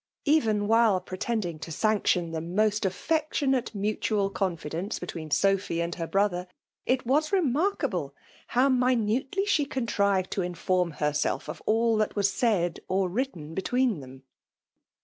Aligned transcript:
Even 0.25 0.67
while 0.67 0.99
pretending 0.99 1.59
to 1.59 1.69
sanc 1.71 2.07
tion 2.07 2.31
the 2.31 2.41
most 2.41 2.85
affectionate 2.85 3.75
mutual 3.75 4.31
confidence 4.31 4.97
between 4.97 5.29
Sophy 5.29 5.79
and 5.79 5.93
her 5.93 6.07
brother, 6.07 6.47
it 6.87 7.05
was 7.05 7.31
re* 7.31 7.39
markable 7.39 8.15
how 8.47 8.67
minutely 8.67 9.45
she 9.45 9.63
contrived 9.63 10.31
to 10.31 10.41
in 10.41 10.55
form 10.55 10.89
herself 10.93 11.47
of 11.47 11.61
all 11.67 11.97
that 11.97 12.15
was 12.15 12.33
said 12.33 12.79
or 12.87 13.09
written 13.09 13.53
between 13.53 13.99
them. 13.99 14.23